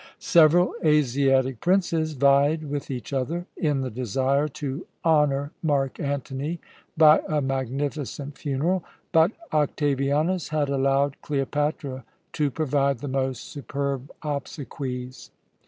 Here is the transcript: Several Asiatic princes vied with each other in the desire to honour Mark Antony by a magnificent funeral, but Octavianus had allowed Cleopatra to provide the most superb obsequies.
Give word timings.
Several 0.17 0.73
Asiatic 0.83 1.59
princes 1.61 2.13
vied 2.13 2.63
with 2.63 2.89
each 2.89 3.13
other 3.13 3.45
in 3.55 3.81
the 3.81 3.91
desire 3.91 4.47
to 4.47 4.87
honour 5.05 5.51
Mark 5.61 5.99
Antony 5.99 6.59
by 6.97 7.21
a 7.27 7.39
magnificent 7.39 8.35
funeral, 8.35 8.83
but 9.11 9.31
Octavianus 9.53 10.47
had 10.49 10.69
allowed 10.69 11.21
Cleopatra 11.21 12.03
to 12.33 12.49
provide 12.49 12.97
the 13.01 13.07
most 13.07 13.43
superb 13.43 14.09
obsequies. 14.23 15.29